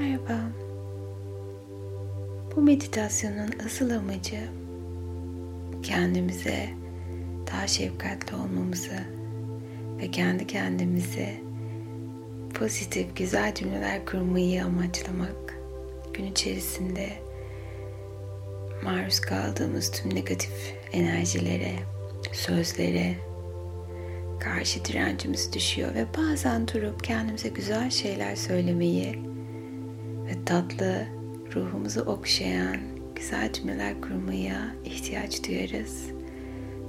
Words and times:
Merhaba. 0.00 0.40
Bu 2.56 2.60
meditasyonun 2.60 3.50
asıl 3.66 3.90
amacı 3.90 4.48
kendimize 5.82 6.68
daha 7.52 7.66
şefkatli 7.66 8.36
olmamızı 8.36 9.00
ve 9.98 10.10
kendi 10.10 10.46
kendimize 10.46 11.40
pozitif, 12.54 13.16
güzel 13.16 13.54
cümleler 13.54 14.06
kurmayı 14.06 14.64
amaçlamak. 14.64 15.58
Gün 16.14 16.26
içerisinde 16.26 17.08
maruz 18.84 19.20
kaldığımız 19.20 19.90
tüm 19.90 20.14
negatif 20.14 20.74
enerjilere, 20.92 21.74
sözlere 22.32 23.14
karşı 24.40 24.84
direncimiz 24.84 25.52
düşüyor 25.52 25.94
ve 25.94 26.06
bazen 26.18 26.68
durup 26.68 27.04
kendimize 27.04 27.48
güzel 27.48 27.90
şeyler 27.90 28.36
söylemeyi 28.36 29.30
ve 30.30 30.44
tatlı, 30.44 31.06
ruhumuzu 31.54 32.00
okşayan 32.00 32.76
güzel 33.14 33.52
cümleler 33.52 34.00
kurmaya 34.00 34.74
ihtiyaç 34.84 35.48
duyarız. 35.48 36.04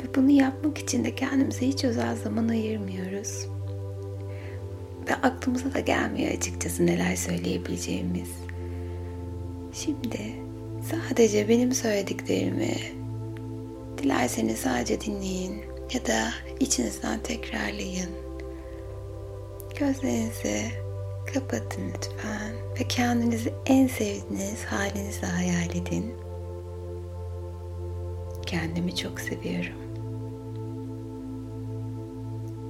Ve 0.03 0.15
bunu 0.15 0.29
yapmak 0.29 0.77
için 0.77 1.03
de 1.03 1.15
kendimize 1.15 1.67
hiç 1.67 1.83
özel 1.83 2.15
zaman 2.15 2.47
ayırmıyoruz. 2.47 3.47
Ve 5.09 5.15
aklımıza 5.15 5.73
da 5.73 5.79
gelmiyor 5.79 6.31
açıkçası 6.31 6.85
neler 6.85 7.15
söyleyebileceğimiz. 7.15 8.29
Şimdi 9.73 10.35
sadece 10.91 11.49
benim 11.49 11.71
söylediklerimi 11.71 12.77
dilerseniz 13.97 14.57
sadece 14.57 15.01
dinleyin 15.01 15.61
ya 15.93 16.05
da 16.05 16.29
içinizden 16.59 17.19
tekrarlayın. 17.19 18.09
Gözlerinizi 19.79 20.90
kapatın 21.25 21.81
lütfen 21.87 22.53
ve 22.79 22.83
kendinizi 22.87 23.53
en 23.65 23.87
sevdiğiniz 23.87 24.63
halinizle 24.63 25.27
hayal 25.27 25.69
edin. 25.69 26.13
Kendimi 28.45 28.95
çok 28.95 29.19
seviyorum. 29.19 29.81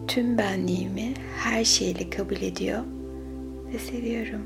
Tüm 0.08 0.38
benliğimi 0.38 1.14
her 1.38 1.64
şeyle 1.64 2.10
kabul 2.10 2.36
ediyor 2.36 2.84
ve 3.74 3.80
seviyorum. 3.80 4.46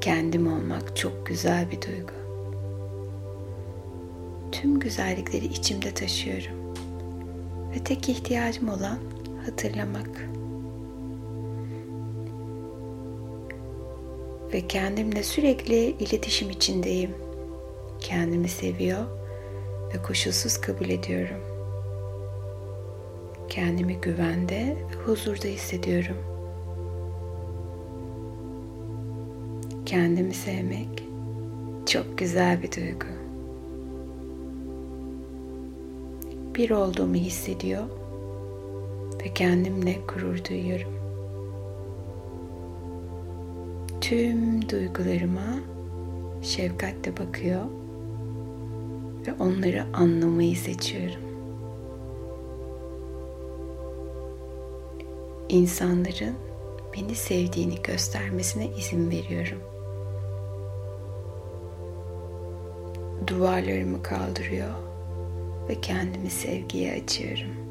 Kendim 0.00 0.46
olmak 0.52 0.96
çok 0.96 1.26
güzel 1.26 1.70
bir 1.70 1.82
duygu. 1.82 2.12
Tüm 4.52 4.80
güzellikleri 4.80 5.44
içimde 5.44 5.94
taşıyorum. 5.94 6.74
Ve 7.74 7.84
tek 7.84 8.08
ihtiyacım 8.08 8.68
olan 8.68 8.98
hatırlamak. 9.44 10.28
Ve 14.56 14.68
kendimle 14.68 15.22
sürekli 15.22 15.90
iletişim 15.90 16.50
içindeyim. 16.50 17.10
Kendimi 18.00 18.48
seviyor 18.48 19.06
ve 19.94 20.02
koşulsuz 20.02 20.60
kabul 20.60 20.88
ediyorum. 20.88 21.40
Kendimi 23.48 24.00
güvende 24.00 24.76
ve 24.90 24.94
huzurda 25.04 25.48
hissediyorum. 25.48 26.16
Kendimi 29.86 30.34
sevmek 30.34 31.04
çok 31.86 32.18
güzel 32.18 32.62
bir 32.62 32.72
duygu. 32.72 33.06
Bir 36.54 36.70
olduğumu 36.70 37.14
hissediyor 37.14 37.82
ve 39.24 39.34
kendimle 39.34 39.96
gurur 40.14 40.44
duyuyorum 40.44 40.95
tüm 44.08 44.68
duygularıma 44.68 45.60
şefkatle 46.42 47.16
bakıyor 47.16 47.60
ve 49.26 49.32
onları 49.38 49.84
anlamayı 49.94 50.56
seçiyorum. 50.56 51.22
İnsanların 55.48 56.34
beni 56.96 57.14
sevdiğini 57.14 57.82
göstermesine 57.82 58.66
izin 58.78 59.10
veriyorum. 59.10 59.60
Duvarlarımı 63.26 64.02
kaldırıyor 64.02 64.74
ve 65.68 65.80
kendimi 65.80 66.30
sevgiye 66.30 67.02
açıyorum. 67.02 67.65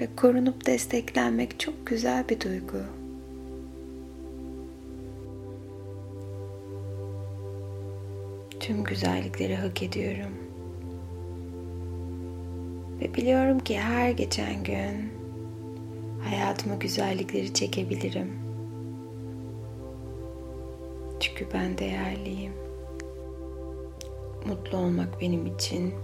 Ve 0.00 0.08
korunup 0.16 0.66
desteklenmek 0.66 1.60
çok 1.60 1.86
güzel 1.86 2.28
bir 2.28 2.40
duygu. 2.40 2.78
Tüm 8.60 8.84
güzellikleri 8.84 9.56
hak 9.56 9.82
ediyorum. 9.82 10.32
Ve 13.00 13.14
biliyorum 13.14 13.58
ki 13.58 13.78
her 13.78 14.10
geçen 14.10 14.64
gün 14.64 15.12
hayatıma 16.24 16.74
güzellikleri 16.74 17.54
çekebilirim. 17.54 18.32
Çünkü 21.20 21.46
ben 21.54 21.78
değerliyim. 21.78 22.52
Mutlu 24.46 24.78
olmak 24.78 25.20
benim 25.20 25.46
için 25.46 25.94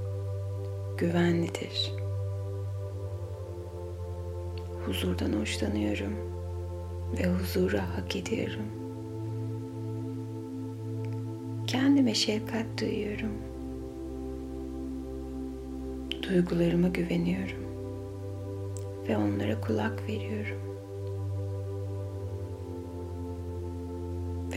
güvenlidir 0.99 2.06
huzurdan 4.87 5.33
hoşlanıyorum 5.33 6.13
ve 7.19 7.27
huzuru 7.27 7.79
hak 7.79 8.17
ediyorum. 8.17 8.67
Kendime 11.67 12.15
şefkat 12.15 12.67
duyuyorum. 12.81 13.33
Duygularıma 16.23 16.89
güveniyorum 16.89 17.67
ve 19.09 19.17
onlara 19.17 19.61
kulak 19.61 20.09
veriyorum. 20.09 20.61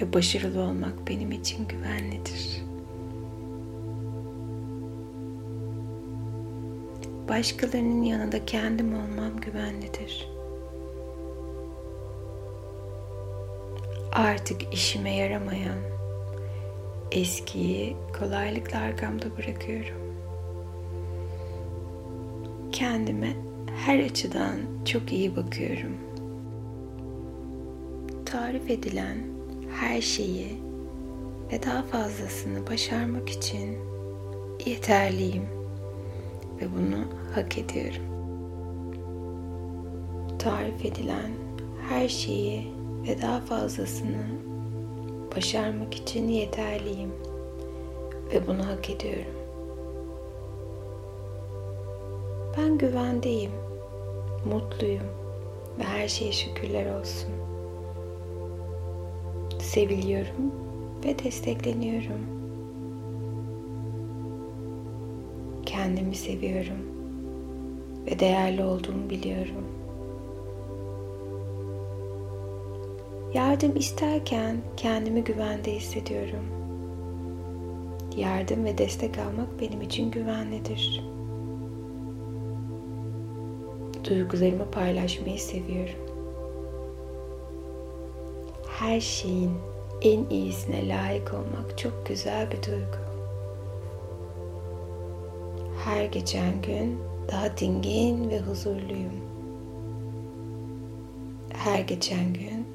Ve 0.01 0.13
başarılı 0.13 0.61
olmak 0.61 1.07
benim 1.07 1.31
için 1.31 1.67
güvenlidir. 1.67 2.68
Başkalarının 7.29 8.03
yanında 8.03 8.45
kendim 8.45 8.93
olmam 8.93 9.41
güvenlidir. 9.41 10.29
Artık 14.11 14.73
işime 14.73 15.15
yaramayan 15.15 15.79
eskiyi 17.11 17.95
kolaylıkla 18.19 18.79
arkamda 18.79 19.37
bırakıyorum. 19.37 20.15
Kendime 22.71 23.33
her 23.85 23.99
açıdan 23.99 24.55
çok 24.85 25.13
iyi 25.13 25.35
bakıyorum. 25.35 25.97
Tarif 28.25 28.69
edilen 28.69 29.17
her 29.79 30.01
şeyi 30.01 30.59
ve 31.51 31.63
daha 31.63 31.81
fazlasını 31.81 32.67
başarmak 32.67 33.29
için 33.29 33.77
yeterliyim 34.65 35.45
ve 36.61 36.65
bunu 36.77 37.18
hak 37.35 37.57
ediyorum. 37.57 38.03
Tarif 40.39 40.85
edilen 40.85 41.31
her 41.89 42.07
şeyi 42.07 42.73
ve 43.07 43.21
daha 43.21 43.39
fazlasını 43.39 44.25
başarmak 45.35 45.95
için 45.95 46.27
yeterliyim 46.27 47.11
ve 48.33 48.47
bunu 48.47 48.67
hak 48.67 48.89
ediyorum. 48.89 49.33
Ben 52.57 52.77
güvendeyim, 52.77 53.51
mutluyum 54.45 55.07
ve 55.79 55.83
her 55.83 56.07
şeye 56.07 56.31
şükürler 56.31 56.99
olsun. 56.99 57.29
Seviliyorum 59.59 60.53
ve 61.05 61.19
destekleniyorum. 61.19 62.39
kendimi 65.69 66.15
seviyorum 66.15 66.98
ve 68.07 68.19
değerli 68.19 68.63
olduğumu 68.63 69.09
biliyorum. 69.09 69.65
Yardım 73.33 73.75
isterken 73.75 74.57
kendimi 74.77 75.23
güvende 75.23 75.75
hissediyorum. 75.75 76.45
Yardım 78.17 78.65
ve 78.65 78.77
destek 78.77 79.17
almak 79.17 79.59
benim 79.61 79.81
için 79.81 80.11
güvenlidir. 80.11 81.03
Duygularımı 84.09 84.71
paylaşmayı 84.71 85.39
seviyorum. 85.39 85.99
Her 88.79 88.99
şeyin 88.99 89.51
en 90.01 90.29
iyisine 90.29 90.87
layık 90.87 91.33
olmak 91.33 91.77
çok 91.77 92.05
güzel 92.05 92.51
bir 92.51 92.63
duygu 92.63 93.09
her 95.85 96.05
geçen 96.05 96.61
gün 96.61 96.99
daha 97.31 97.57
dingin 97.57 98.29
ve 98.29 98.39
huzurluyum. 98.39 99.29
her 101.59 101.79
geçen 101.79 102.33
gün 102.33 102.67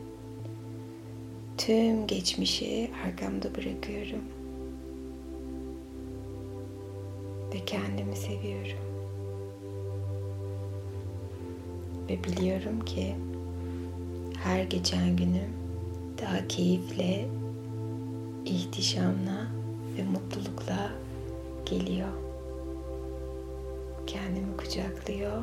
tüm 1.59 2.07
geçmişi 2.07 2.91
arkamda 3.07 3.55
bırakıyorum. 3.55 4.25
Ve 7.55 7.65
kendimi 7.67 8.17
seviyorum. 8.17 8.79
Ve 12.09 12.25
biliyorum 12.25 12.85
ki 12.85 13.15
her 14.43 14.65
geçen 14.65 15.17
günüm 15.17 15.53
daha 16.23 16.49
keyifle, 16.49 17.29
ihtişamla 18.45 19.47
ve 19.99 20.03
mutlulukla 20.03 20.91
geliyor. 21.67 22.24
Kendimi 24.15 24.57
kucaklıyor 24.57 25.43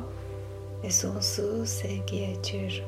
ve 0.84 0.90
sonsuz 0.90 1.68
sevgiye 1.68 2.36
açıyorum. 2.38 2.84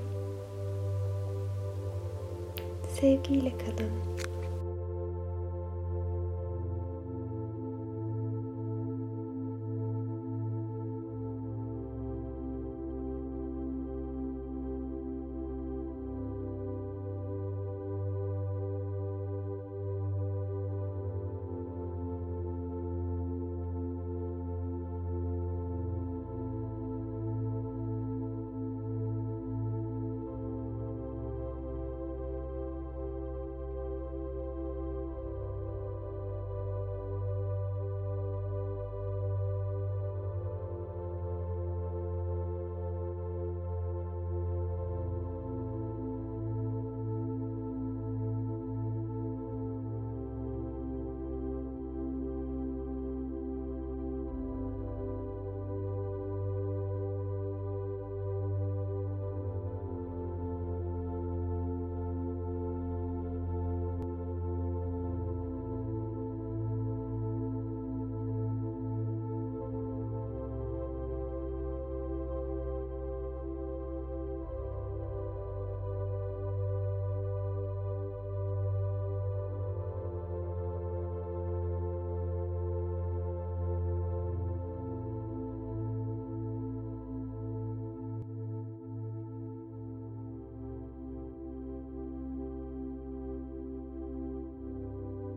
Sevgiyle 3.00 3.52
kalın. 3.58 4.23